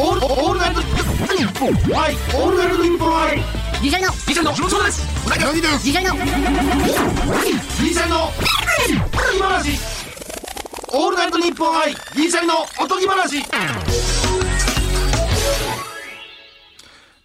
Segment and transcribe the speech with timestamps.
[0.00, 2.14] オールオールナイトニッポンはい。
[2.14, 3.38] オールナイトニッポンはい
[3.82, 6.20] ギリシャリのギシャリの木本そうですうなぎのギリシャリのギ
[7.92, 8.30] シャリの
[9.36, 9.70] 今話。
[10.90, 13.42] オールナイトニッポンはいギシャリのおとぎ話。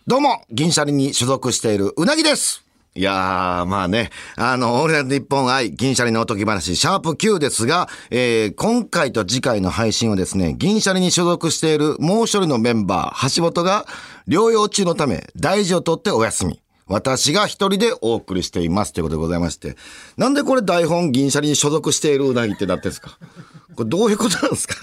[0.05, 2.63] どうも、銀シャリに所属しているうなぎです。
[2.95, 13.87] いやー、まあね、あの、オールナイトニッポン愛、銀シャリのおとぎ話、シャープ Q ですが、えー、今回と次回の配信はですね、銀シャリに所属しているもう一人のメンバー、橋本が
[14.27, 16.59] 療養中のため、大事を取ってお休み。
[16.85, 19.75] 私が一人でお送りしていますということでございまして。
[20.17, 23.17] なんでこれ台本銀シャリに所属しているうなぎってなってんですか？
[23.75, 24.75] これどういうことなんですか？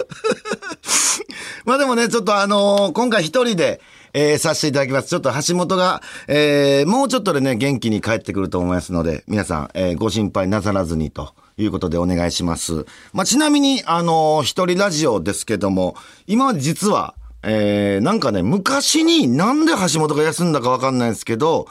[1.64, 3.80] まあでもね、ちょっとあのー今回一人で、
[4.12, 5.08] えーさせていただきます。
[5.08, 12.86] ちょっと橋本が、えーもうちょっとでね、元気に帰ってくると思いますので、皆さん、えーご心配なさらずにということでお願いします。
[13.12, 15.94] まあちなみに、あのー一人ラジオですけども、
[16.26, 21.66] 今まで実は、えーなんかね、昔になんで橋本が休んだかわかんないんですけど、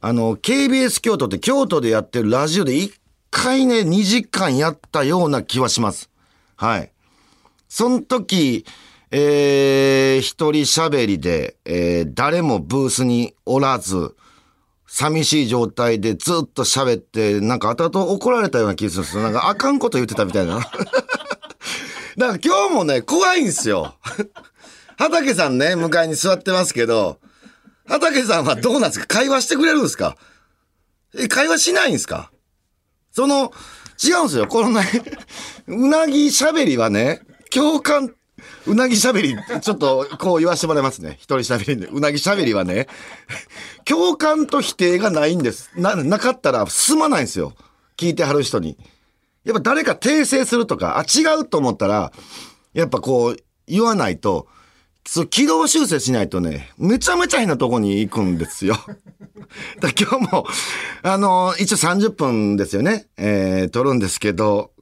[0.00, 2.92] あの、KBS 京都って京都でやってるラジオで一
[3.30, 6.08] 回ね、2時間やったような気はします。
[6.56, 6.90] はい。
[7.68, 8.64] その時、
[9.10, 14.14] えー、一人喋りで、えー、誰もブースにおらず、
[14.86, 19.22] 寂しい状態でずっと喋って、なんか後々怒られたような気するんですよ。
[19.22, 20.60] なんかあかんこと言ってたみたいな。
[22.16, 23.94] だから今日もね、怖いんですよ。
[24.98, 27.18] 畑さんね、向かいに座ってますけど、
[27.86, 29.06] 畑さんはどうなんですか？
[29.06, 30.16] 会話してくれるんですか？
[31.16, 32.30] え、会話しないんですか？
[33.12, 33.52] その、
[34.02, 34.46] 違うんですよ。
[34.46, 34.86] このね、
[35.68, 37.20] うなぎ喋りはね、
[37.50, 38.14] 共感、
[38.68, 41.16] うなぎ喋り、ちょっとこう言わせてもらいますね。
[41.18, 41.86] 一人喋りで。
[41.86, 42.86] うなぎ喋りはね、
[43.84, 45.70] 共感と否定がないんです。
[45.76, 47.54] な、なかったら進まないんですよ。
[47.96, 48.76] 聞いてはる人に。
[49.44, 52.12] やっぱ誰か訂正するとか、あ、違うと思ったら、
[52.74, 54.46] やっぱこう、言わないと、
[55.06, 58.76] そう、軌道修正しないとね、めちゃめちゃ変なとこに行くんですよ。
[59.80, 60.46] だ今日も、
[61.02, 63.06] あの一応30分ですよね。
[63.16, 64.72] えー、撮るんですけど、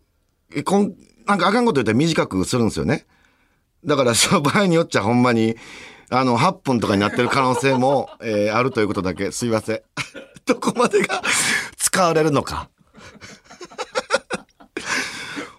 [0.65, 0.97] こん、
[1.27, 3.07] なんかあかんこと言ったら短くするんですよね。
[3.87, 5.57] だから、その場合によっちゃほんまに、
[6.11, 9.81] あの、8分とかになってる可能性も、 えーあるということだけ、すいません。
[10.45, 11.23] どこまでが
[11.77, 12.69] 使われるのか。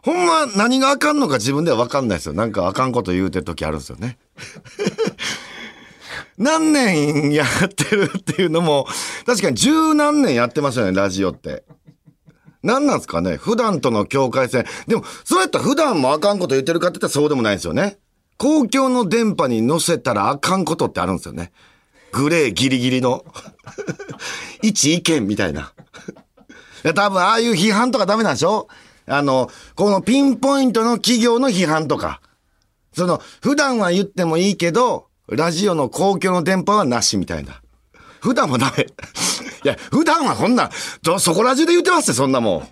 [0.04, 2.34] ほんま何があかんのか自分では分かんないですよ。
[2.34, 4.18] なんかあかんこと言うてる時あるんですよね。
[6.38, 8.88] 何年やってるっていうのも、
[9.26, 11.64] 確かに十何年やってますよね、ラジオって。
[12.64, 14.66] 何なんですかね普段との境界線。
[14.88, 17.98] でも、そうやったら普段もあかんこと言ってるかって言ったらそうでもないんですよね。
[18.38, 21.52] 公共の電波に乗せたらあかんことってあるんですよね。
[22.12, 23.26] グレーギリギリの。
[24.62, 25.74] 一意見みたいな。
[26.84, 28.68] いや、多分ああいう批判とかダメなんでしょ？
[29.08, 32.22] あの、このピンポイントの企業の批判とか。
[32.94, 37.62] その、普段は言ってもいいけど、ラジオの公共の電波はなしみたいな。
[38.22, 38.88] 普段はダメ。
[39.64, 40.70] いや、普段はこんな、
[41.20, 42.68] そこら中で言ってますよ、そんなもん。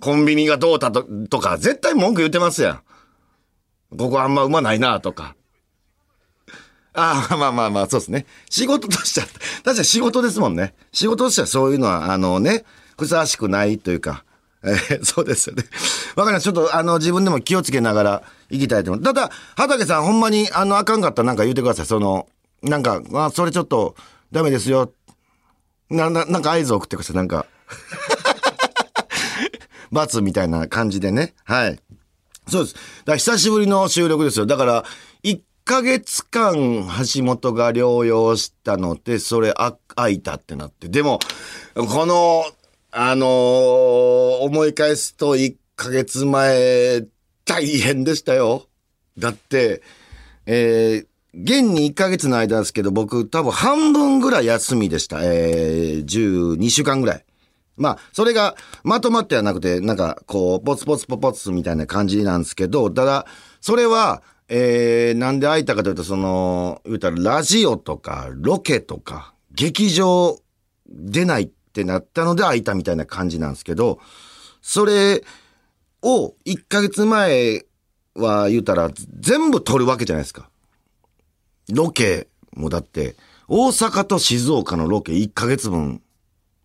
[0.00, 2.80] コンビニがどうだととか、絶対文句言ってますやん。
[3.96, 5.34] ここあんまうまないなとか。
[6.94, 8.26] ああ、まあまあまあ、そうですね。
[8.48, 9.26] 仕事としては、
[9.64, 10.74] 確かに仕事ですもんね。
[10.92, 12.64] 仕事としてはそういうのは、あのね、
[12.96, 14.24] ふさわしくないというか、
[14.62, 15.64] えーそうですよね。
[16.16, 16.44] わかります。
[16.44, 19.02] ちょっと、あの、自分でも気をつけながら行きたいと思う。
[19.02, 21.86] ただ、畑さん、ほんまに、あの、あかんかったらなんか言ってください。
[21.86, 22.28] その、
[22.62, 23.94] なんか、あ、それちょっと、
[24.32, 24.92] ダメですよ。
[25.90, 27.16] な、な、なんか合図を送ってください。
[27.16, 27.46] なんか。
[29.92, 31.34] 罰みたいな感じでね。
[31.44, 31.78] はい。
[32.48, 32.74] そうです。
[32.74, 34.46] だから久しぶりの収録ですよ。
[34.46, 34.84] だから、
[35.22, 40.88] 1ヶ月間橋本が療養したので、それあ、空いたってなって。
[40.88, 41.20] でも、
[41.74, 42.44] この、
[42.90, 47.06] あのー思い返すと1ヶ月前、
[47.44, 48.68] 大変でしたよ。
[49.18, 49.82] だって、
[50.46, 55.20] えー、現に1ヶ月の間ですけど、僕多分半分ぐらい休みでした。
[55.22, 57.24] えー、12週間ぐらい。
[57.76, 63.26] まあ、それがまとまってはなくて、なんか、こう、ポツポツポポツみたいな感じなんですけど、ただ、
[63.60, 70.38] それは、えー、なんで空いたかというと、その、言うたら、ラジオとか、ロケとか、劇場
[70.88, 73.98] 出ないってなったので空いたみたいな感じなんですけど、
[74.60, 75.24] それ
[76.02, 77.64] を1ヶ月前
[78.14, 80.48] は言うたら、全部撮るわけじゃないですか。
[81.72, 83.16] ロケもだって、
[83.48, 86.00] 大阪と静岡のロケ1ヶ月分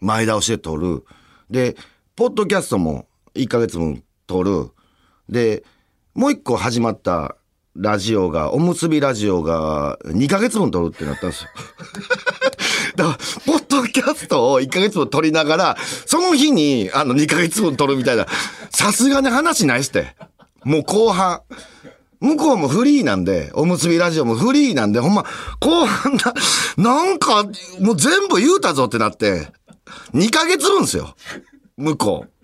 [0.02, 1.04] 前倒しで撮る。
[1.50, 1.76] で、
[2.16, 4.72] ポッドキャストも1ヶ月分撮る。
[5.30, 5.64] で、
[6.14, 7.36] もう一個始まった
[7.76, 11.50] ラジオが、おむすびラジオが2ヶ月分撮るってなったんですよ。
[12.96, 18.28] だから、ポッドキャストを1ヶ月分撮りながら、その日にあの2ヶ月分撮るみたいな、
[18.72, 20.16] さすがに話ないっすって。
[20.64, 21.42] もう後半。
[22.20, 25.24] 向こうもフリーなんで、おむすびラジオもフリーなんで、ほんま、
[25.62, 26.34] 後半な、
[26.76, 27.46] なんか、
[27.80, 29.48] もう全部言うたぞってなって、
[30.14, 31.16] 2ヶ月分ですよ。
[31.78, 32.40] 向こう。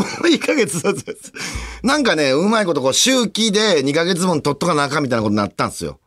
[0.00, 1.32] もう2ヶ月経つです。
[1.82, 5.98] なんかね、うまいことこう、周期で2ヶ月分取っとかなあかんみたいなことになったんですよ。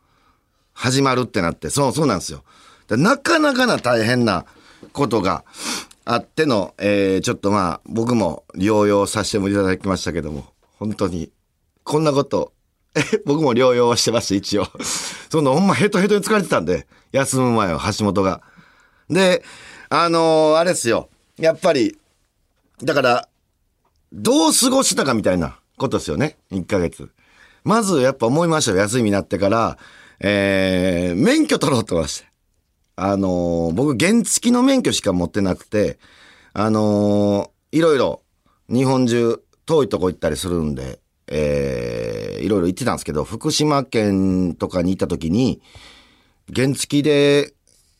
[0.72, 1.70] 始まるってなって。
[1.70, 2.44] そう、そうなんですよ。
[2.90, 4.44] なかなかな大変な
[4.92, 5.44] ことが
[6.04, 10.46] あっての、えー、ちょっとまあ、僕も療養させてもいただきましたけども、
[10.78, 11.30] 本当に、
[11.84, 12.52] こんなこと、
[13.24, 14.66] 僕も療養はしてました、一応。
[15.30, 18.42] その、ほんまヘトヘトに疲れてたんで、休む前は橋本が。
[19.10, 19.42] で、
[19.88, 21.08] あのーあれですよ。
[21.38, 21.98] やっぱり、
[22.82, 23.28] だから、
[24.12, 26.36] どう過ごしたかみたいなことですよね。
[26.50, 27.10] 1ヶ月。
[27.64, 28.78] まず、やっぱ思いましたよ。
[28.78, 29.78] 休みになってから、
[30.20, 32.28] えー、免許取ろうと思いました。
[32.96, 35.98] あのー僕、原付の免許しか持ってなくて、
[36.52, 38.22] あのーいろいろ、
[38.68, 45.60] 日本中、遠いとこ行ったりするんで、えー、いろいろ行ってたんですけど、福島県とかに行った時に、
[46.54, 47.53] 原付で、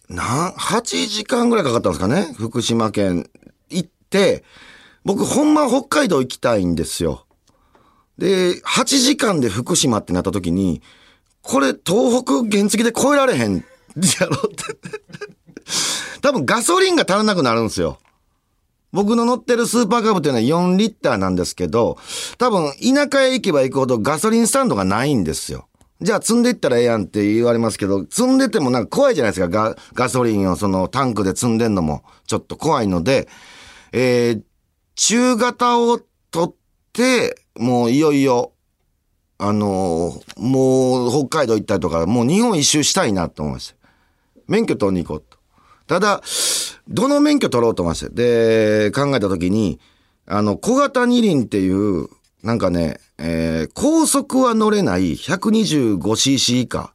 [0.09, 2.35] なん、8時間ぐらいかかったんですかね？
[2.39, 3.29] 福島県
[3.71, 4.45] 行って、
[5.05, 7.27] 僕、ほんま北海道行きたいんですよ。
[8.19, 10.83] で、8時間で福島ってなった時に、
[11.43, 13.57] これ東北原付で超えられへん
[14.21, 14.79] やろって。
[16.23, 17.99] 多分ガソリンが足らなくなるんですよ。
[18.93, 21.99] 僕の乗ってるスーパーカブっていうのは4リッターなんですけど、
[22.39, 25.67] 多分田舎へ行けば行くほどガソリンスタンドがないんですよ。
[26.01, 29.49] じゃあ積んでいったらええやんって言われますけど、積んでてもなんか怖いじゃないですか。
[29.49, 33.29] ガガソリンをそのタンクで積んでんのもちょっと怖いので、
[33.93, 34.43] えー、
[34.97, 36.01] 中型を
[36.31, 36.55] 取っ
[36.93, 38.53] て、もういよいよ、
[39.39, 43.89] あのーもう北海道行ったりとか、もう日本一周したいなと思いました。
[44.49, 45.39] 免許取りに行こうと。
[45.87, 46.23] ただ、
[46.89, 48.11] どの免許取ろうと思いました。
[48.11, 49.81] で、考えたときに、
[50.27, 52.09] あの、小型二輪っていう、
[52.43, 56.93] なんかね、えー高速は乗れない 125cc 以下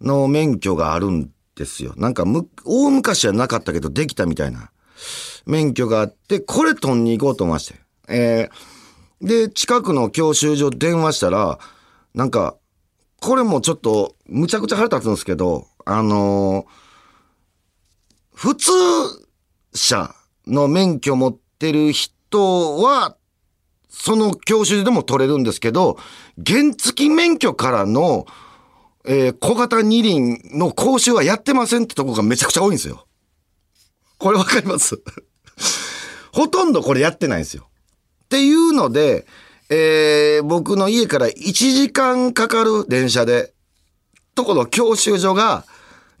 [0.00, 1.94] の免許があるんですよ。
[1.96, 4.70] なんかむ、大昔はなかったけどできたみたいな
[5.46, 7.80] 免許があって、これ取んに行こうと思いまして。
[8.08, 8.76] えー
[9.26, 11.58] で、近くの教習所電話したら、
[12.14, 12.56] なんか、
[13.20, 16.86] これもちょっと、むちゃくちゃ腹立つんですけど、あのー
[18.34, 18.70] 普通
[19.72, 20.14] 車
[20.46, 23.16] の免許持ってる人は、
[23.98, 25.98] その教習所でも取れるんですけど、
[26.46, 28.26] 原付免許からの、
[29.06, 33.06] えー小型二輪の講習はやってませんってとこがめちゃくちゃ多いんですよ。
[34.18, 35.00] これわかります？
[36.32, 37.68] ほとんどこれやってないんですよ。
[38.24, 39.26] っていうので、
[39.70, 43.54] えー僕の家から1時間かかる電車で、
[44.34, 45.64] とこの教習所が、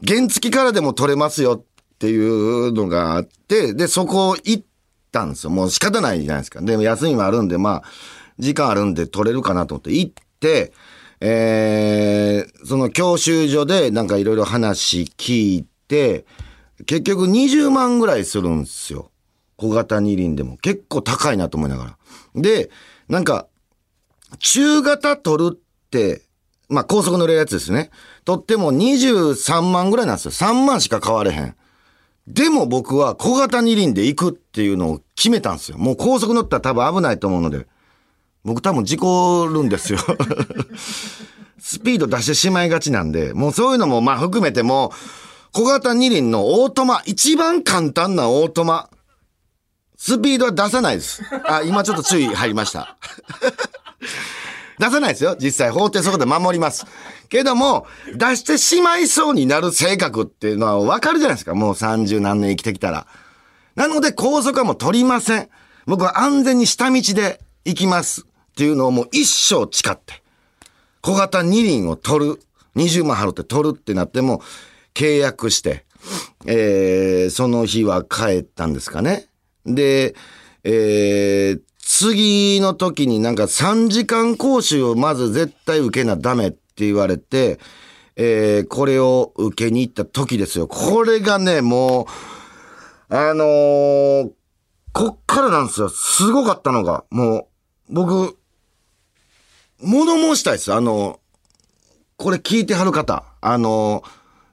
[0.06, 4.64] 原付からでも取れますよっていうのがあって、で、そこ行っ
[5.16, 5.50] たんですよ。
[5.50, 6.60] もう仕方ないじゃないですか。
[6.60, 7.82] でも休みもあるんで、まあ、
[8.38, 10.72] 時間あるんで取れるかなと思って行って、
[11.20, 16.26] えーその教習所でなんかいろいろ話聞いて、
[16.84, 19.10] 結局20万ぐらいするんですよ。
[19.56, 20.58] 小型二輪でも。
[20.58, 21.98] 結構高いなと思いながら。
[22.34, 22.70] で、
[23.08, 23.46] なんか、
[24.38, 25.58] 中型取るっ
[25.90, 26.22] て、
[26.68, 27.90] まあ高速乗れるやつですね。
[28.24, 30.32] 取っても23万ぐらいなんですよ。
[30.32, 31.54] 3万しか買われへん。
[32.26, 35.78] でも僕は小型二輪で行くっていうのを決めたんですよ。
[35.78, 37.66] もう高速乗ったら多分危ないと思うので。
[38.46, 39.98] 僕多分事故るんですよ。
[41.58, 44.92] スピード出してしまいがちなんで、もうそういうのもまあ含めても、
[45.52, 48.88] 小型二輪のオートマ、一番簡単なオートマ、
[49.96, 51.22] スピードは出さないです。
[51.44, 52.96] あ、今ちょっと注意入りました。
[54.78, 55.36] 出さないですよ。
[55.38, 56.86] 実際法定速度守ります。
[57.28, 61.54] けども、出してしまいそうになる性格っていうのはわかるじゃないですか。
[61.54, 63.06] もう30何年生きてきたら。
[63.74, 65.48] なので高速はもう取りません。
[65.86, 68.22] 僕は安全に下道で行きます。
[68.22, 68.24] っ
[68.56, 70.22] ていうのをもう一生誓って。
[71.02, 72.40] 小型二輪を取る。
[72.74, 74.42] 20万払って取るってなっても、
[74.94, 75.84] 契約して、
[76.46, 79.26] えー、その日は帰ったんですかね。
[79.64, 80.14] で、
[80.64, 87.60] えー、次の時になんか3時間講習をまず絶対受けなダメって言われて、
[88.16, 90.66] えー、これを受けに行った時ですよ。
[90.66, 92.08] これがね、も
[93.10, 94.30] う、あのー
[94.92, 95.90] こっからなんですよ。
[95.90, 97.50] すごかったのが、も
[97.90, 98.38] う、僕、
[99.78, 100.72] 物申したいです。
[100.72, 101.20] あの、
[102.16, 104.02] これ聞いてはる方、あの、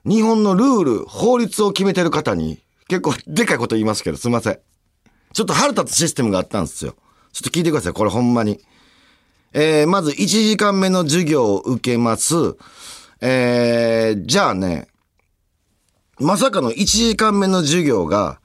[0.04, 4.58] 日本のルール、法律を決めてる方に、結構でかいこと言いますけど、すいません。
[5.32, 6.94] ちょっと腹立つシステムがあったんですよ。
[7.34, 7.92] ちょっと聞いてください。
[7.92, 8.60] これほんまに。
[9.52, 12.36] えー、まず1時間目の授業を受けます。
[13.20, 14.86] えー、じゃあね、
[16.20, 18.38] まさかの1時間目の授業が、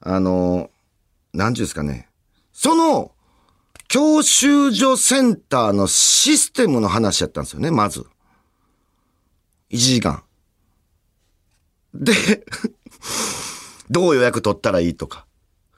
[0.00, 0.70] あの、
[1.34, 2.08] なんちゅうですかね。
[2.54, 3.12] その、
[3.88, 8.06] 教習所センターのシステムの話やったんですよね、まず。
[9.70, 10.22] 1時間。
[11.92, 12.14] で、
[13.90, 15.26] どう予約取ったらいいとか。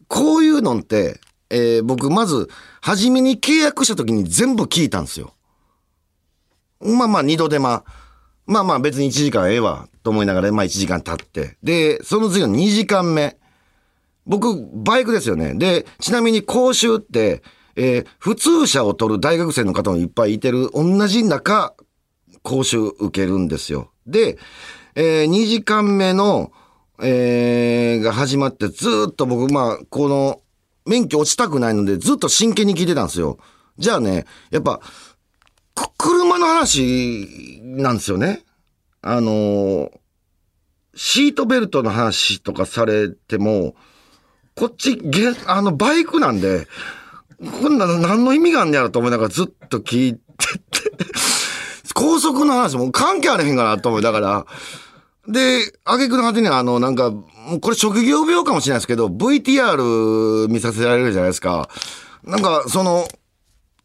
[0.06, 2.48] こういうのって、えー、僕まず、
[2.80, 5.34] 初めに契約した時に全部聞いたんですよ。
[6.80, 7.84] まあまあ二度手間。
[8.46, 11.56] まあまあ別に1時間ええわ、と思いながら、まあ1時間経って。
[11.62, 13.36] で、その次の2時間目。
[14.26, 15.54] 僕、バイクですよね。
[15.54, 17.42] で、ちなみに講習って、
[17.76, 21.74] えー、普通車を取る大学生の方もいっぱいいてる、同じ中、
[22.42, 23.92] 講習受けるんですよ。
[24.06, 24.38] で、
[24.94, 26.52] えー、2時間目の、
[27.02, 30.40] えー、が始まってずっと僕、まあ、この、
[30.86, 33.38] 免許落ちたくないのでずっと真剣に聞いてたんですよ。
[33.78, 34.80] じゃあね、やっぱ、
[35.98, 38.44] 車の話なんですよね。
[39.02, 39.90] あのー、
[40.94, 43.74] シートベルトの話とかされても、
[44.54, 46.66] こっち、げ、あの、バイクなんで、
[47.60, 50.96] こんなの何の意味があんねやろと思いながらずっと聞いてて
[51.94, 54.46] 高速の話も関係あれへんかなと思いながら、
[55.28, 57.12] で、あげくの果てにあの、なんか、
[57.60, 61.68] これ職業病かもしれないですけど、VTR 見させられるじゃないですか。
[62.24, 63.06] なんか、その、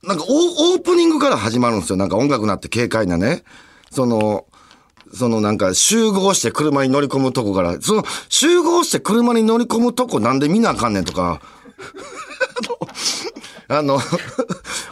[0.03, 1.95] なんかオープニングから始まるんですよ。
[1.95, 3.43] なんか音楽なって軽快なね。
[3.91, 4.45] その、
[5.13, 11.41] そのなんか集合して車に乗り込むとこから、その集合して車に乗り込むとこなんで見なあかんねんとか、
[13.67, 13.99] あの、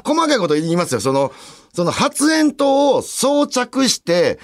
[0.03, 0.99] 細かいこと言いますよ。
[0.99, 1.31] その、
[1.73, 4.39] その発煙筒を装着して、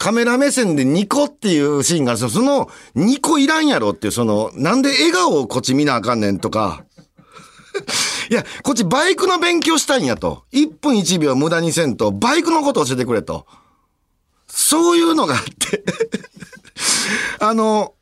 [0.00, 2.30] カメラ目線でニコっていうシーンがある。
[2.30, 6.86] その、ニコいらんやろっていう、その、なんで笑顔をこっち見なあかんねんとか。
[8.30, 10.44] いや、こっちバイクの勉強したいんやと。
[10.52, 13.46] 1分1秒無駄にせんと、バイクのこと教えてくれと。
[14.46, 15.84] そういうのがあって
[17.38, 17.92] あの、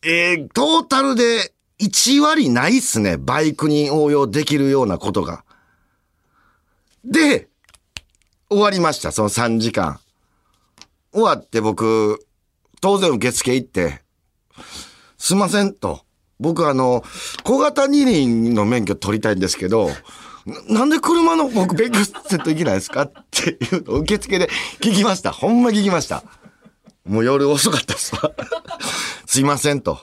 [0.00, 3.18] えー、トータルで1割ないっすね。
[3.18, 5.44] バイクに応用できるようなことが。
[7.04, 7.50] で、
[8.48, 9.12] 終わりました。
[9.12, 10.00] その3時間。
[11.16, 12.26] 終わって僕、
[12.82, 14.02] 当然受付行って、
[15.16, 16.02] すいませんと。
[16.38, 17.02] 僕あの、
[17.42, 19.88] 小型二輪の免許取りたいんですけど、
[20.68, 25.32] なんで車の僕勉強せんといけないですかっていうのを 受付で聞きました。
[25.32, 26.22] ほんま聞きました。
[27.06, 28.32] もう夜遅かったっすわ。
[29.24, 29.98] すいませんと。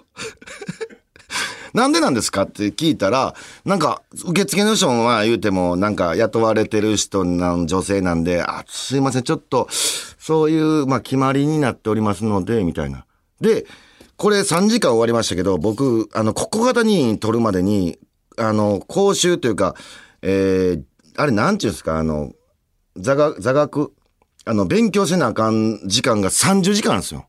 [1.74, 13.06] なんでなんですかって聞いたら、なんか、受付の人もまあ言うても、なんか雇われてる人の女性なんで、あ、すいません、ちょっと、そういう、まあ決まりになっておりますので、みたいな。
[13.42, 13.66] で、
[14.18, 17.98] これ3時間終わりましたけど、僕、あの、ここ型に取るまでに、
[18.38, 19.76] あの、講習というか、
[20.22, 20.84] えー、
[21.18, 22.32] あれなんちゅうんですか、あの、
[22.96, 23.94] 座学、座学、
[24.46, 27.28] あの、勉強せなあかん時間が30時間ですよ。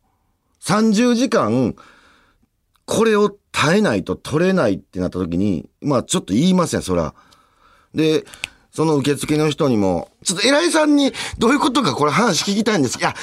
[0.63, 1.75] 30時間、
[2.87, 7.15] これを耐えないと取れないってなった時に、まあちょっと言いません、そら。
[7.95, 8.25] で、
[8.71, 12.99] その受付の人にも、ちょっと偉いさんにどういうことかこれ話聞きたいんです。
[12.99, 13.15] いや、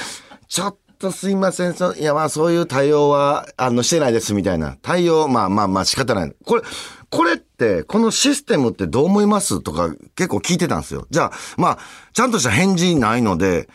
[0.48, 4.76] ちょっとすいません、そいやまあそういう対応は、あの、してないですみたいな。
[4.80, 6.34] 対応、まあまあまあ仕方ない。
[6.44, 6.62] これ、
[7.10, 11.06] これって、このシステムってどう思いますとか結構聞いてたんですよ。
[11.10, 11.78] じゃあ、まあ、
[12.14, 13.68] ちゃんとした返事ないので、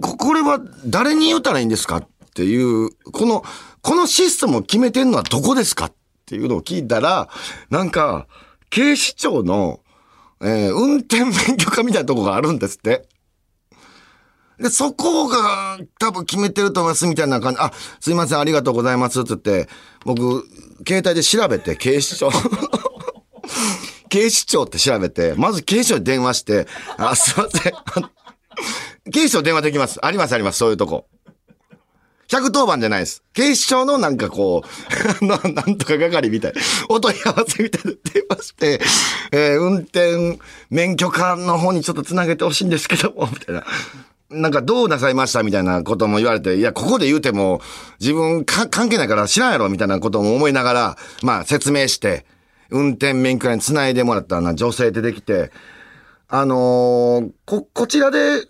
[0.00, 3.44] これは誰に言ったらいいんですかっていう、この、
[3.82, 5.92] このシステムを決めてんのはどこですかっ
[6.24, 7.28] ていうのを聞いたら、
[7.68, 8.26] なんか、
[8.70, 9.80] 警視庁の、
[10.40, 13.06] えー、運転免許課みたいなとこがあるんですって。
[14.58, 17.60] で、そこが多分決めてると思いますみたいな感じ。
[17.60, 19.68] あ、すいません、ありがとうございますって言って、
[20.04, 20.46] 僕、
[20.86, 22.30] 携帯で調べて、警視庁。
[24.08, 27.72] 警視庁って調べて、まず警視庁に電話して、あ、すいません。
[29.10, 29.98] 警視庁電話できます。
[30.04, 31.06] あります、あります、そういうとこ。
[32.32, 33.22] 110番じゃないです。
[33.34, 34.64] 警視庁のなんかこ
[35.20, 36.52] う、 なんとか係みたい。
[36.88, 38.80] お問い合わせみたいな電話して、
[39.32, 40.38] えー、運転
[40.70, 43.64] 免許課の方にちょっと繋げてほしいんですけども、みたいな。
[44.30, 47.60] なんかどうなさいましたみたいなことも言われて、いや、ここで言うても、
[48.00, 52.24] 自分関係ないから知らんやろみたいなことも思いながら、まあ説明して、
[52.70, 55.52] 運転免許に繋いでもらったな女性出てきて、
[56.28, 58.46] あのー、こ、こちらで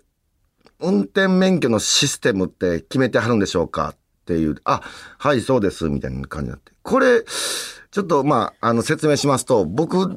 [0.79, 4.81] 運転免許のシステムって決めてはるんでしょうかっていう、あ、
[5.17, 6.71] はい、そうです、みたいな感じになって。
[6.81, 10.09] これ、ちょっと、まあ、あの、説明しますと、僕、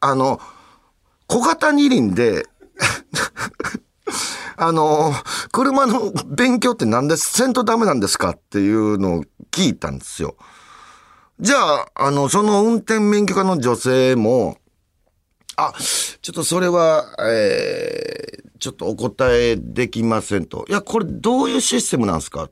[0.00, 0.40] あの、
[1.26, 2.46] 小型二輪で
[4.56, 5.12] あの、
[5.52, 10.36] 車の勉強ってなんでせんとダメなんですかっていうのを聞いたんですよ。
[11.40, 14.58] じゃあ、あの、その運転免許課の女性も、
[15.56, 15.72] あ、
[16.22, 20.64] ちょっとそれは、えー、ちょっとお答えできませんと。
[20.68, 22.50] いや、これどういうシステムなんですか？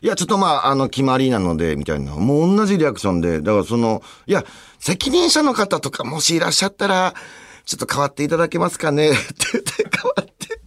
[0.00, 2.14] いや、ちょっとまあ、あの、決まりなので、みたいな。
[2.14, 4.44] もう同じリアクションで、だからその、いや、
[4.78, 7.14] 責任者の方とかもしいらっしゃったら、
[7.66, 9.10] ちょっと変わっていただけますかね？
[9.10, 9.18] って
[9.52, 10.60] 言って変わって。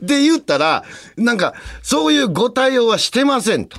[0.00, 0.84] で言ったら、
[1.16, 3.78] なんか、そういうご対応はしてませんと。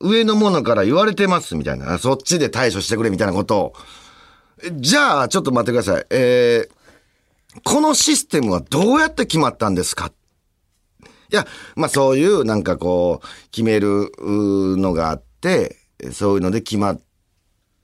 [0.00, 1.98] 上の者から言われてます、みたいな。
[1.98, 3.72] そっちで対処してくれ、みたいなことを。
[4.72, 6.06] じゃあ、ちょっと待ってください。
[6.10, 10.12] えー、このシステムはどうやって決まったんですか？
[11.32, 15.76] いや、まあそういうなんかこう、決めるのがあって、
[16.12, 17.00] そういうので決まっ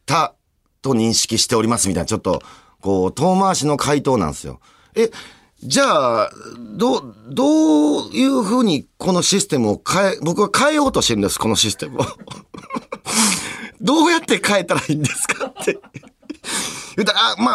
[0.07, 0.35] た
[0.83, 2.43] と認識しておりますみたいな、ちょっと、
[2.81, 4.61] こう、遠回しの回答なんですよ。
[4.95, 5.11] え、
[5.63, 6.31] じゃあ、
[6.77, 12.07] ど、どういうふうにこのシステムを変え、僕は変えようとしてるんです、このシステムを。
[13.81, 15.79] どうやって変えたらいいんですかって。
[16.97, 17.53] 言ったら、あ、ま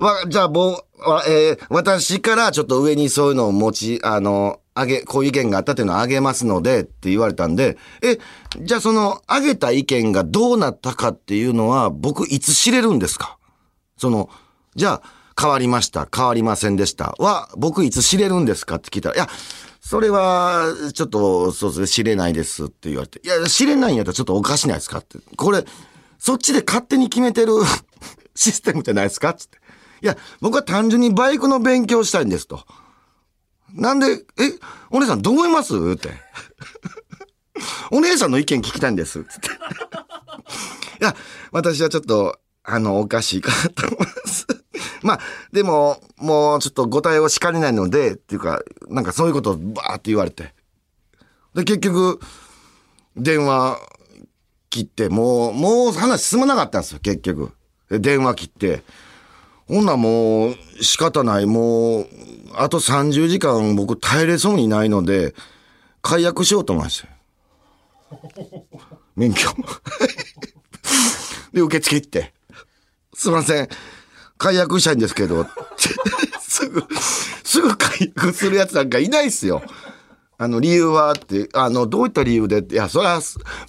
[0.00, 0.78] あ、わ、じゃあ、ぼ、
[1.26, 8.18] えー私からちょっと上にそういうのを持ち、あの、あげ、こういう意見があったっていうのをあげますのでって言われたんで、え、
[8.60, 13.38] じゃあその、あげた意見がどうなったかっていうのは、僕いつ知れるんですか？
[13.98, 14.28] その、
[14.74, 15.08] じゃあ、
[15.40, 19.28] 変わりました、変わりませんでしたは、僕いつ知れるんですかって聞いたら、いや、
[19.80, 25.18] それは、ちょっと、そうですね、知れないですって言われて、いや、知れないんやったらちょっとおかしないですかって。
[25.36, 25.64] これ、
[26.18, 27.52] そっちで勝手に決めてる
[28.34, 29.34] システムじゃないですか？
[29.34, 29.58] つって。
[30.02, 32.64] いや、僕は単純にバイクの勉強したいんですと。
[33.72, 34.18] なんで、え、
[34.90, 35.74] お姉さんどう思います？
[35.74, 36.10] って。
[37.90, 39.24] お姉さんの意見聞きたいんです。
[39.24, 39.48] つって。
[39.48, 39.50] い
[41.00, 41.16] や、
[41.52, 44.46] 私はちょっと、あの、おかしいかなと思います。
[45.02, 45.20] まあ、
[45.52, 50.54] でも、もうちょっとご対応しかねないので、っていうか、なんかそういうことをバーって言われて。
[51.54, 52.20] で、結局、
[53.16, 53.78] 電話
[54.70, 57.52] 切って、もう、もう話進まなかったんですよ、結局。
[57.90, 58.82] で電話切って。
[59.66, 62.08] ほんならもう、仕方ない、もう、
[62.54, 65.34] あと30時間僕耐えれそうにないので、
[66.02, 68.66] 解約しようと思いましたよ。
[69.16, 69.48] 免許。
[71.52, 72.34] で、受付行って。
[73.14, 73.68] すいません。
[74.36, 75.46] 解約したいんですけど、
[76.40, 76.84] すぐ、
[77.44, 79.62] すぐ解約するやつなんかいないっすよ。
[80.36, 83.20] あの、理由はって、あの、どういった理由で、いや、それは、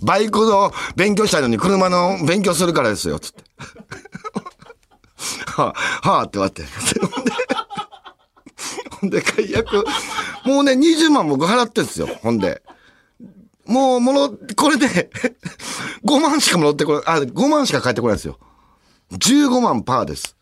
[0.02, 3.44] バイクの勉強したいのに車の勉強するからですよ、つって。
[5.46, 5.74] は
[6.04, 6.64] あ、はあって言われて。
[7.00, 7.32] ほんで、
[9.02, 9.86] ほんで、解約、
[10.46, 12.62] もうね、20万僕払ってんすよ、ほんで。
[13.66, 15.10] もう、もの、これで、
[16.04, 18.40] 5万しか戻ってこない、あ、5万しか返ってこないんですよ。
[19.12, 20.36] 15万パーです。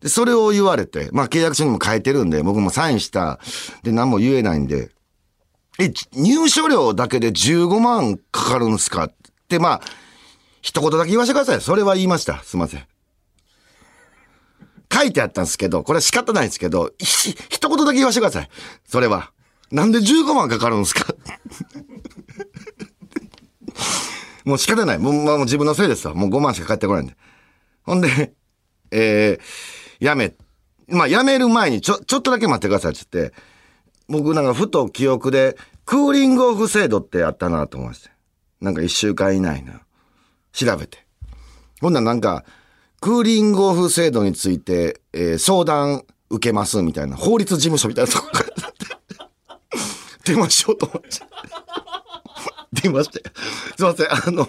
[0.00, 3.40] で、それを言われて、まあ契約書にも書いてるんで、僕もサインした。
[3.82, 4.90] で、何も言えないんで、
[5.78, 9.04] え、入所料だけで15万かかるんすか？
[9.04, 9.14] っ
[9.48, 9.80] て、まあ、
[10.62, 11.60] 一言だけ言わせてください。
[11.60, 12.42] それは言いました。
[12.42, 12.86] すいません。
[14.92, 17.34] 書いてあったんですけど、これは仕方ないですけど、一
[17.68, 18.48] 言だけ言わせてください。
[18.88, 19.32] それは。
[19.70, 21.04] なんで15万かかるんですか？
[24.44, 24.98] もう仕方ない。
[24.98, 26.14] もう、まあもう自分のせいですわ。
[26.14, 27.16] もう5万しか返ってこないんで。
[27.82, 28.32] ほんで、
[28.92, 30.34] えー、やめ、
[30.88, 33.36] まあ、やめる前にちょ、ちょっとだけ待ってくださいって言って、
[34.08, 38.10] 僕なんかふと記憶で、クーリングオフ制度ってあったなと思いまして。
[38.60, 39.82] なんか一週間以内な。
[40.52, 41.06] 調べて。
[41.80, 42.44] ほんならなんか、
[43.00, 48.46] クーリングオフ制度について、えー相談受けますみたいな、法律事務所みたいなとこから
[50.24, 51.08] 電話しようと思って。
[52.82, 53.22] 電話して。
[53.76, 54.44] すいません、あの、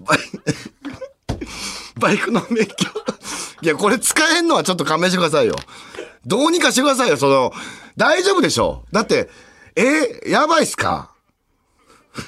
[0.00, 0.18] バイ
[1.98, 2.72] バイクの免許。
[3.62, 5.56] いや、これ使えんのはちょっと勘弁してくださいよ。
[6.26, 7.52] どうにかしてくださいよ、その、
[7.96, 9.28] 大丈夫でしょだって、
[9.76, 11.10] えやばいっすか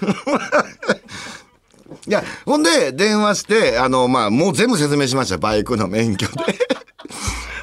[2.07, 5.39] いや、ほんで、電話して、あの、まあ、もう全部説明しました。
[5.39, 6.33] バイクの免許で。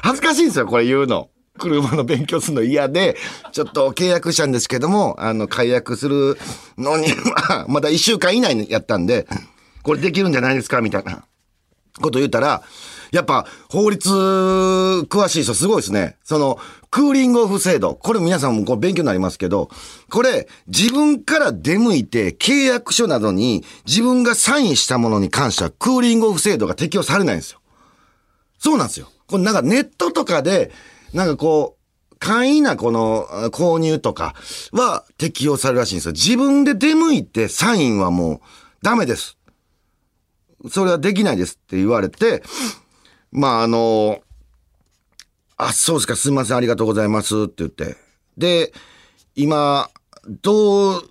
[0.02, 1.28] 恥ずかしいんですよ、これ言うの。
[1.58, 3.16] 車の勉強するの嫌で、
[3.52, 6.38] ちょっと契約したんですけども、あの、解約する
[6.78, 7.08] のに、
[7.48, 9.26] まあ、まだ一週間以内にやったんで、
[9.82, 11.24] これできるんじゃないですかみたいな
[12.00, 12.62] こと言ったら、
[13.12, 16.16] やっぱ、法律、詳しい人すごいですね。
[16.24, 16.58] その、
[16.90, 17.94] クーリングオフ制度。
[17.94, 19.70] これ皆さんもこう勉強になりますけど、
[20.10, 27.60] これ、自分から出向いて契約書などに自分がサインしたものに関してはクーリングオフ制度が適用されないんですよ。
[28.58, 29.10] そうなんですよ。
[29.26, 30.72] これなんかネットとかで、
[31.12, 34.34] なんかこう、簡易なこの購入とか
[34.70, 36.12] は適用されるらしいんですよ。
[36.12, 38.40] 自分で出向いてサインはもう
[38.82, 39.36] ダメです。
[40.70, 42.42] それはできないですって言われて、
[43.32, 44.22] まああの、
[45.56, 47.96] あ、そうですか、すみません、ありがとうございますって言って。
[48.36, 48.72] で、
[49.34, 49.90] 今、
[50.42, 51.02] どう、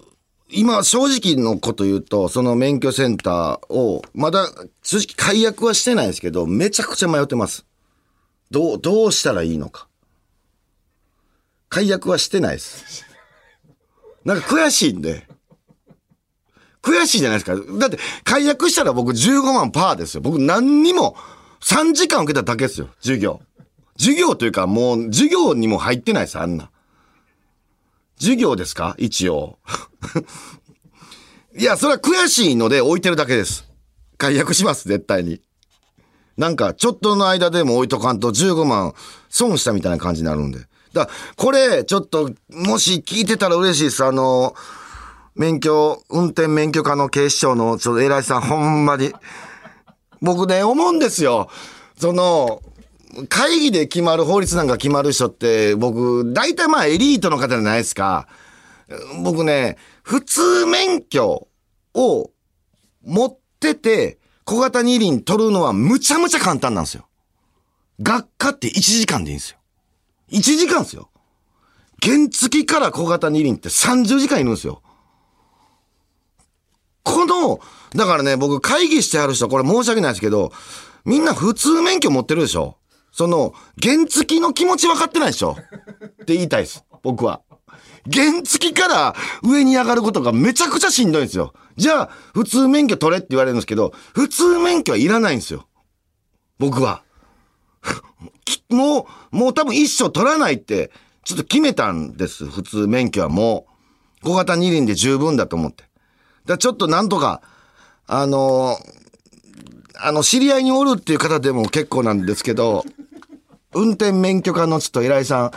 [0.49, 4.47] 今、正直のこと言うと、その免許センターを、まだ、
[4.83, 7.65] 正直解約はしてないですけど、めちゃくちゃ迷ってます。
[8.51, 9.87] どう、どうしたらいいのか。
[11.69, 13.05] 解約はしてないです。
[14.25, 15.25] なんか悔しいんで、
[16.83, 17.55] 悔しいじゃないですか。
[17.79, 20.21] だって、解約したら僕15万パーですよ。
[20.21, 21.15] 僕何にも、
[21.63, 23.41] 3時間受けただけですよ、授業。
[23.97, 26.71] 授業というかもう、授業にも入ってないです、あんな。
[28.17, 28.95] 授業ですか？
[28.97, 29.57] 一応。
[31.57, 33.65] いや、それは悔しいので置いてるだけです。
[34.17, 35.41] 解約します、絶対に。
[36.37, 38.93] なんか、ちょっとの間でも置いとかんと15万
[39.29, 40.59] 損したみたいな感じになるんで。
[40.93, 44.05] だからこれ、ちょっと、もし聞いてたら嬉しいです。
[44.05, 44.55] あの、
[45.35, 49.13] 免許、運転免許課の警視庁の、ちょっと偉いさん、ほんまに。
[50.21, 51.49] 僕ね、思うんですよ。
[51.97, 52.61] その、
[53.27, 58.27] 会議で決まる法律なんか決まる人って、僕、大体まあエリートの方じゃないですか。
[59.23, 61.47] 僕ね、普通免許
[61.93, 62.31] を
[63.03, 67.07] 持ってて、小型二輪取るのはむちゃむちゃ簡単なんですよ。
[68.01, 69.57] 学科って1時間でいいんですよ。
[70.31, 71.09] 1時間ですよ。
[72.01, 74.81] 原付から小型二輪って30時間いるんですよ。
[77.03, 77.59] この、
[77.95, 80.51] だからね、僕会議してある人、これ申し訳ないですけど、
[81.05, 82.77] みんな普通免許持ってるでしょ？
[83.11, 85.57] その、原付きの気持ち分かってないでしょ？
[86.21, 86.85] って言いたいです。
[87.01, 87.41] 僕は。
[88.11, 91.53] 原付きから上に上がることがめちゃくちゃしんどいんですよ。
[91.75, 95.67] じゃあ、普通免許取れって言われるんですけど、普通免許はいらないんですよ。
[96.59, 97.03] 僕は。
[98.69, 100.91] もう、もう多分一生取らないって、
[101.23, 102.45] ちょっと決めたんです。
[102.45, 103.67] 普通免許はも
[104.23, 104.25] う。
[104.29, 105.83] 小型二輪で十分だと思って。
[106.45, 107.41] だちょっとなんとか、
[108.07, 108.77] あの
[110.03, 112.85] あの、知り合いにおるっていう方でも結構なんですけど、
[113.73, 115.51] 運転免許課のちょっと偉いさん、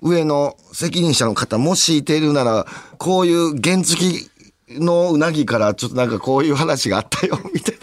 [0.00, 2.66] 上の責任者の方、もしいているなら、
[2.98, 4.30] こういう原付
[4.70, 7.78] のうなぎからちょっとなんかこういう話があったよ、 みたい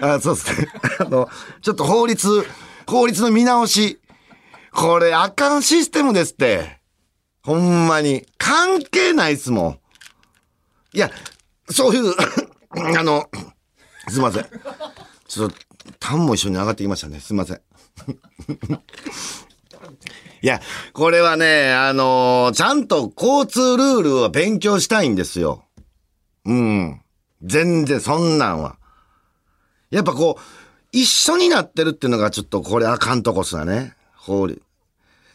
[0.00, 0.14] な。
[0.14, 0.68] あ、そうですね。
[1.00, 1.28] あの、
[1.60, 2.46] ちょっと法律、
[2.86, 4.00] 法律の見直し。
[4.72, 6.79] これあかんシステムですって。
[7.42, 8.26] ほんまに。
[8.38, 9.78] 関係ないっすもん。
[10.92, 11.10] いや、
[11.70, 12.12] そういう、
[12.98, 13.28] あの、
[14.08, 14.46] すいません。
[15.28, 15.56] ちょっと、
[15.98, 17.20] タンも一緒に上がってきましたね。
[17.20, 17.60] すいません。
[20.42, 20.60] いや、
[20.92, 25.64] これはね、あのーちゃんと交通ルールを勉強したいんですよ。
[26.44, 27.02] うん。
[27.42, 28.76] 全然、そんなんは。
[29.90, 30.42] やっぱこう、
[30.92, 33.94] 一緒になってるっていうのがちょっとこれあかんとこっすわね。
[34.16, 34.60] 法律。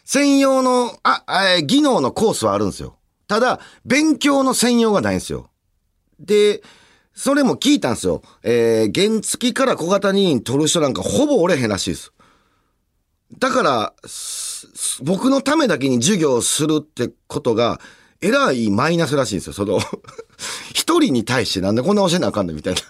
[0.06, 1.24] 専用の、あ、
[1.58, 2.96] え技能のコースはあるんですよ。
[3.28, 5.50] ただ、勉強の専用がないんですよ。
[6.20, 6.62] で、
[7.14, 8.22] それも聞いたんですよ。
[8.44, 12.14] えー原付から小型二輪取る人なんかほぼおれへんらしいです。
[13.40, 13.94] だから、
[15.02, 17.80] 僕のためだけに授業をするってことが、
[18.22, 19.54] えらいマイナスらしいんですよ。
[19.54, 19.80] その、
[20.74, 22.82] 一人に対してなんでこんな教えなあかんのみたいな。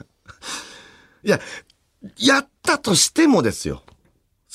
[1.23, 1.39] いや、
[2.17, 3.83] やったとしてもですよ。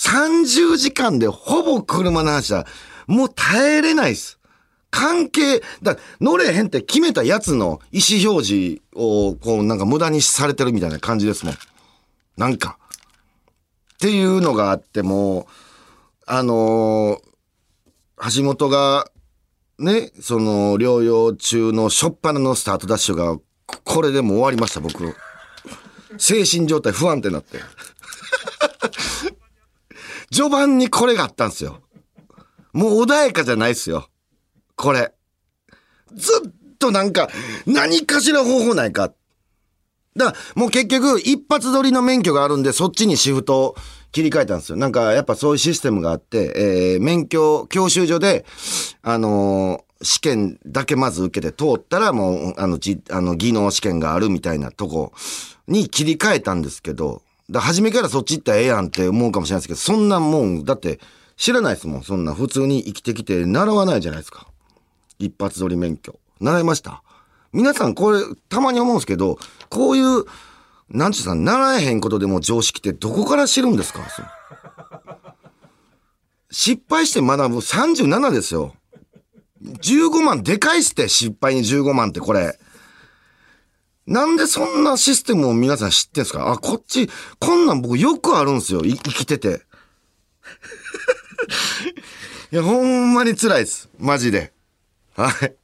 [0.00, 2.66] 30時間でほぼ車の話は、
[3.06, 4.38] もう耐えれないです。
[4.90, 11.54] 関係、だ乗れへんって決めたやつの意思表示を、こう、なんか無駄にされてるみたいな感じですもん。
[12.36, 12.78] なんか。
[13.94, 15.46] っていうのがあっても、
[16.26, 17.30] あのー
[18.36, 19.10] 橋本が、
[19.78, 23.38] ね、その、療養中の初っ端のスタートダッシュが、
[23.84, 25.16] これでも終わりました、僕。
[26.18, 27.58] 精神状態不安定になって。
[30.32, 31.80] 序盤にこれがあったんですよ。
[32.72, 34.08] もう穏やかじゃないっすよ。
[34.76, 35.12] これ。
[36.14, 37.28] ずっとなんか、
[37.66, 39.12] 何かしら方法ないか。
[40.16, 43.76] だから、もう結局、一発撮りの免許があるんで、そっちにシフトを
[44.12, 44.76] 切り替えたんですよ。
[44.76, 48.44] なんか、やっぱそういうシステムがあって、えー、免許、教習所で、
[49.02, 55.12] あのー試験だけまず受けて通ったら、もう、あの、じ、あの、技能試験があるみたいなとこ
[55.68, 61.00] に切り替えたんですけど、だ初めからそっち行ったらええやんって思うかもしれないですけど、そんなもん、だって、
[61.36, 62.02] 知らないですもん。
[62.04, 64.46] そんな、普通に生きてきて習わないじゃないですか。
[65.18, 66.18] 一発撮り免許。
[66.40, 67.02] 習いました
[67.52, 70.24] 皆さんこれ、たまに思うんですけど、こういう、
[70.88, 74.00] なんちゅうさん、習えへんことでも常識ってどこから知るんですか？
[76.50, 78.74] 失敗して学ぶ37ですよ。
[79.62, 82.58] 15万でかいっすって、失敗に15万ってこれ。
[84.10, 86.50] なんでそんなシステムを皆さん知ってんすか？
[86.50, 88.82] あ、こっち、こんなん僕よくあるんすよ。
[88.82, 89.62] 生きてて。
[92.52, 93.88] いや、ほんまに辛いです。
[94.00, 94.52] マジで。
[95.16, 95.54] はい。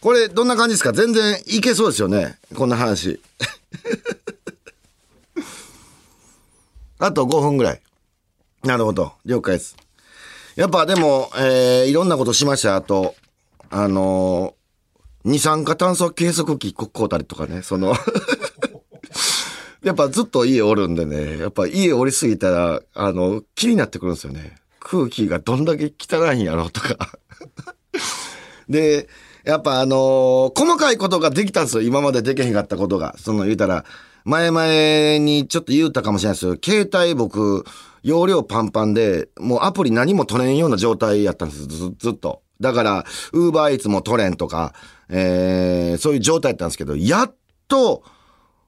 [0.00, 0.92] これ、どんな感じですか？
[0.92, 2.36] 全然いけそうですよね。
[2.56, 3.20] こんな話。
[6.98, 7.80] あと5分ぐらい。
[8.64, 9.12] なるほど。
[9.24, 9.76] 了解です。
[10.56, 12.74] やっぱでも、えー、いろんなことしました。
[12.74, 13.14] あと、
[13.70, 14.63] あのー
[15.24, 17.94] 二酸化炭素計測器ここうたりとかね、その、
[19.82, 24.56] やっぱずっと家おるんでね、やっぱ家おりすぎたら、あの、気になってくるんですよね。
[24.80, 27.18] 空気がどんだけ汚いんやろうとか。
[28.68, 29.08] で、
[29.44, 31.82] やっぱあのー細かいことができたんですよ。
[31.82, 33.14] 今までできへんかったことが。
[33.18, 33.84] その言うたら、
[34.24, 37.64] 前々にちょっと言うたかもしれないですけど、携帯僕、
[38.02, 42.42] 容量パンパンで、もうアプリ何も取れんような状態やったんですずずっと。
[42.60, 44.74] だから、ウーバーイーツも取れんとか、
[45.16, 47.34] えー、そういう状態やったんですけど、やっ
[47.68, 48.02] と、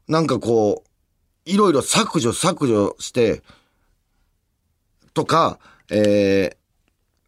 [0.07, 3.43] なんかこう、いろいろ削除削除して、
[5.13, 5.59] とか、
[5.91, 6.57] えー、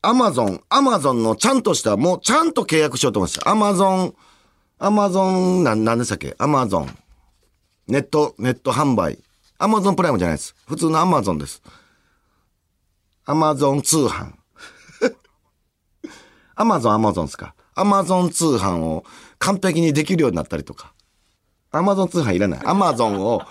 [0.03, 3.51] アマゾン、アマゾンのちゃんとした、もうちゃんと契約しようと思いました。
[3.51, 4.15] アマゾン、
[4.79, 6.37] アマゾン、なん、なんでしたっけ？
[6.39, 6.99] アマゾン。
[7.89, 9.19] ネット、ネット販売。
[9.59, 10.55] アマゾンプライムじゃないです。
[10.69, 11.61] 普通のアマゾンです。
[13.25, 14.35] アマゾン通販。
[16.55, 17.57] アマゾン、アマゾンですか？
[17.79, 19.05] アマゾン通販を
[19.39, 20.93] 完璧にできるようになったりとか。
[21.71, 22.61] アマゾン通販いらない。
[22.65, 23.43] アマゾンを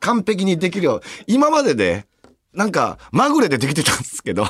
[0.00, 1.02] 完璧にできるよう。
[1.26, 2.06] 今までで、
[2.52, 4.46] なんか、まぐれでできてたんですけど、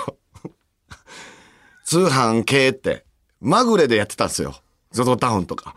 [1.84, 3.04] 通販系って、
[3.40, 4.54] まぐれでやってたんですよ。
[4.92, 5.74] ゾゾタウンとか。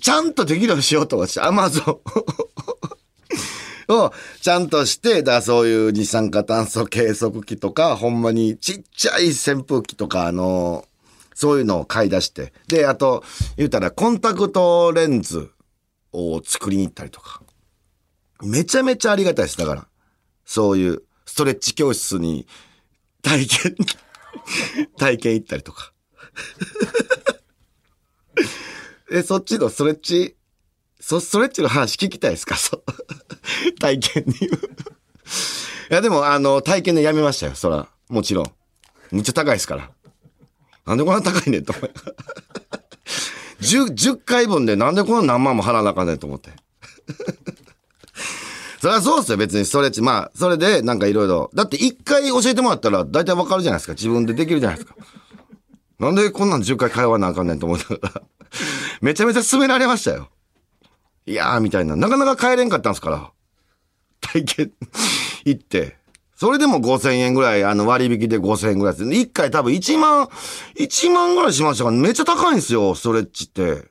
[0.00, 2.00] ちゃんとできるようにしようと思って、アマゾ
[3.88, 10.84] ンをちゃんとして、だそういう二酸化炭素計測器とか、ほんまにちっちゃい扇風機とか、あの、
[11.34, 12.52] そういうのを買い出して。
[12.68, 13.24] で、あと、
[13.56, 15.50] 言うたらコンタクトレンズ
[16.12, 17.42] を作りに行ったりとか。
[18.42, 19.58] めちゃめちゃありがたいです。
[19.58, 19.86] だから。
[20.44, 22.46] そういうストレッチ教室に
[23.22, 23.76] 体験、
[24.98, 25.92] 体験行ったりとか。
[29.10, 30.36] え、そっちのストレッチ、
[31.00, 32.56] そ、ストレッチの話聞きたいですか？
[32.56, 33.74] そう。
[33.78, 34.32] 体験に。
[34.46, 34.48] い
[35.90, 37.54] や、でも、あの、体験でやめましたよ。
[37.54, 38.52] そら、もちろん。
[39.10, 39.90] めっちゃ高いですから。
[40.86, 41.90] なんでこんな高いねんと思い。
[43.60, 46.50] 10、10回分でなんでこんな何万も払わなあかんねんと思って。
[48.80, 50.02] そりゃそうっすよ、別にストレッチ。
[50.02, 51.52] まあ、それで、なんかいろいろ。
[51.54, 53.92] だって一回教えてもらったら、大体わかるじゃないですか。
[53.92, 54.96] 自分でできるじゃないですか。
[56.00, 58.22] なんでこんなん10回通わなあかんねんと思ったら、
[59.00, 60.30] めちゃめちゃ勧められましたよ。
[61.26, 61.94] いやー、みたいな。
[61.94, 63.30] なかなか帰れんかったんですから。
[64.20, 64.72] 体験
[65.44, 65.96] 行って。
[66.42, 69.08] それでも5000円ぐらい、あの割引で5000円ぐらいです。
[69.14, 70.28] 一回多分1万、
[70.76, 73.84] 1万ぐらいしましたから、めっちゃ高いんですよ、ストレッチって。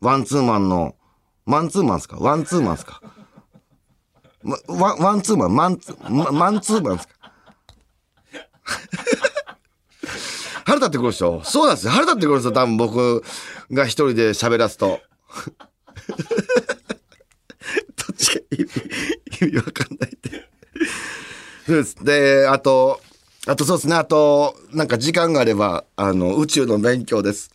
[0.00, 0.96] ワンツーマンの、
[1.44, 2.16] マンツーマンですか？
[2.16, 3.02] ワンツーマンですか？
[4.66, 7.14] ワン、ツーマン、マンツー、まマンツーマンですか？
[10.64, 11.42] 腹立ってくるでしょ？
[11.44, 11.92] そうなんですよ。
[11.92, 12.52] 腹立ってくるんですよ。
[12.52, 13.22] 多分僕
[13.72, 15.00] が一人で喋らすと。
[16.08, 20.19] どっちが意味、意味わかんない。
[21.70, 22.04] そうです。
[22.04, 23.00] で、あと、
[23.46, 23.94] あとそうですね。
[23.94, 27.52] あと、なんか時間があれば、あの、宇宙の勉強です。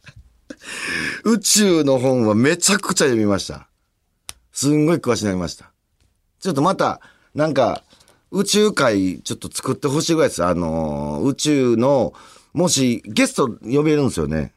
[1.24, 3.68] 宇宙の本はめちゃくちゃ読みました。
[4.52, 5.70] すんごい詳しくなりました。
[6.40, 7.02] ちょっとまた、
[7.34, 7.84] なんか、
[8.30, 10.42] 宇宙会ちょっと作ってほしいぐらいです。
[10.42, 12.14] あの宇宙の、
[12.54, 14.54] もしゲスト呼べるんですよね。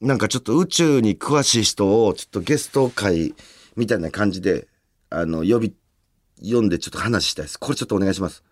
[0.00, 3.34] なんかちょっと宇宙に詳しい人をちょっとゲスト会
[3.76, 4.68] みたいな感じで、
[5.10, 5.74] あの、呼び、
[6.42, 7.58] 読んでちょっと話したいです。
[7.58, 8.42] これちょっとお願いします。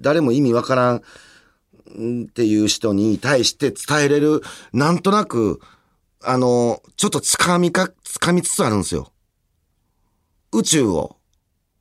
[0.00, 5.60] 誰も意味わからんっていう人に対して伝えれる、なんとなく、
[6.22, 9.12] あの、ちょっと掴みか、掴みつつあるんですよ。
[10.52, 11.16] 宇宙を、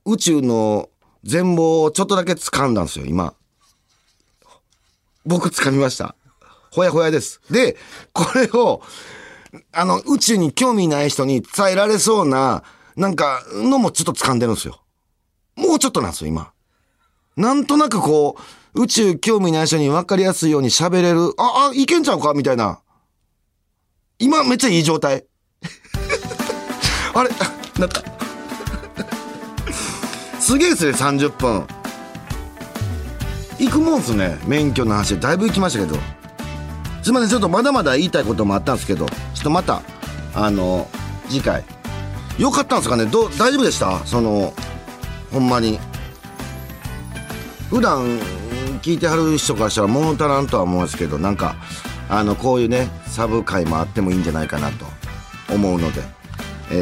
[0.05, 0.89] 宇宙の
[1.23, 3.33] 全貌をちょっとだけ掴んだんですよ、今。
[5.25, 6.15] 僕掴みました。
[6.71, 7.39] ほやほやです。
[7.49, 7.77] で、
[8.11, 8.81] これを、
[9.71, 12.63] あの、宇宙に興味ない人に伝えられそうな、
[12.95, 14.82] なんか、のもちょっと掴んでるんですよ。
[15.55, 16.51] もうちょっとなんですよ、今。
[17.35, 18.37] なんとなくこ
[18.75, 21.33] う、宇宙興味ない人に分かりやすいように喋れる。
[21.37, 22.79] あ、あ、いけんちゃうかみたいな。
[24.19, 25.25] 今めっちゃいい状態。
[27.13, 27.29] あれ
[27.79, 28.01] なった。
[30.39, 31.65] すげえですね、30分。
[33.59, 35.19] 行くもんっすね、免許の話。
[35.19, 35.95] だいぶ行きましたけど。
[37.03, 39.81] すいません、ちょっとまだまだ言いたいこともあったんですけど、ちょっとまた、
[40.33, 40.87] あの、
[41.29, 41.63] 次回。
[42.37, 43.05] よかったんですかね？
[43.05, 44.05] どう、大丈夫でした？
[44.05, 44.53] その、
[45.33, 45.79] ほんまに。
[47.69, 48.19] 普段
[48.83, 51.55] 聞いてはる人からしたら物足らんとは思うんですけどなんか
[52.07, 54.85] あのこういうねサブ会もあってもいいんじゃないかなと
[55.53, 56.01] 思うので。
[56.71, 56.75] え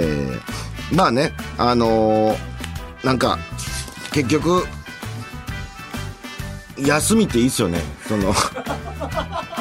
[0.92, 2.52] ー、まあねあのー
[3.04, 3.40] なんか
[4.14, 4.64] 結局
[6.78, 7.80] 休みっていいっすよね。
[8.08, 8.34] その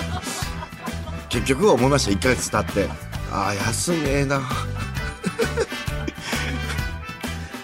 [1.29, 2.13] 結局思いました。
[2.13, 2.91] 1ヶ月経って。
[3.33, 4.43] ああ休みええな。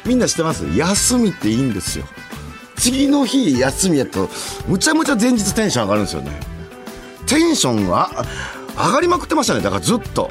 [0.07, 0.64] みんな知ってます？
[0.77, 2.05] 休みっていいんですよ。
[2.77, 4.29] 次の日休みやと
[4.69, 6.31] むちゃむちゃ前日テンション上がるんですよね。
[7.27, 8.11] テンションが
[8.77, 9.61] 上がりまくってましたね。
[9.61, 10.31] だからずっと。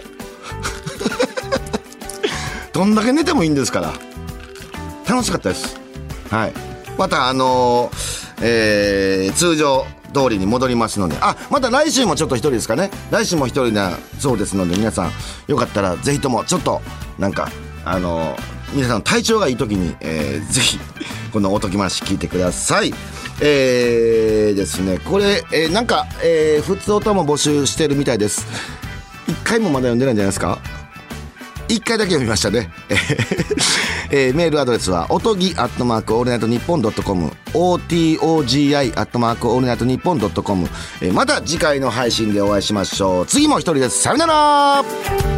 [2.71, 3.93] どんだけ寝てもいいんですから。
[5.07, 5.75] 楽しかったです。
[6.29, 6.53] はい。
[6.97, 11.17] またあのーえー通常通りに戻りますので。
[11.19, 12.91] あまた来週もちょっと一人ですかね。
[13.11, 15.11] 来週も一人なそうですので皆さん
[15.47, 16.81] よかったらぜひともちょっと
[17.17, 17.49] なんか
[17.83, 18.37] あの
[18.75, 20.77] 皆さん体調がいい時に、えーぜひ
[21.31, 22.93] このおとぎ話聞いてください
[23.41, 28.45] えー、ですねこれ、えーなんか、えー、ふつおたも募集してるみたいです
[29.27, 30.59] 一回もまだ読んでないんじゃないですか？
[31.67, 32.69] 一回だけ読みましたね。
[34.11, 40.69] えーメールアドレスは、おとぎアットマークオールナイトニッポンドットコム、OTOGI アットマークオールナイトニッポンドットコム。
[41.11, 43.25] また次回の配信でお会いしましょう。
[43.25, 43.99] 次も一人です。
[43.99, 45.34] さよなら